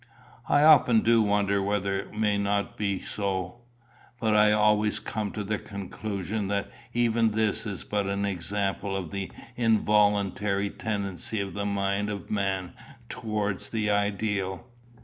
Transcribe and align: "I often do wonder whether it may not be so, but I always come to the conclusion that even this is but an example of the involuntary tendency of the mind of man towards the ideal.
"I 0.49 0.63
often 0.63 1.01
do 1.01 1.21
wonder 1.21 1.61
whether 1.61 1.95
it 1.99 2.11
may 2.11 2.35
not 2.35 2.75
be 2.75 2.99
so, 3.01 3.59
but 4.19 4.35
I 4.35 4.51
always 4.51 4.99
come 4.99 5.31
to 5.33 5.43
the 5.43 5.59
conclusion 5.59 6.47
that 6.47 6.71
even 6.91 7.33
this 7.33 7.67
is 7.67 7.83
but 7.83 8.07
an 8.07 8.25
example 8.25 8.97
of 8.97 9.11
the 9.11 9.29
involuntary 9.55 10.71
tendency 10.71 11.39
of 11.39 11.53
the 11.53 11.65
mind 11.67 12.09
of 12.09 12.31
man 12.31 12.73
towards 13.09 13.69
the 13.69 13.91
ideal. 13.91 14.65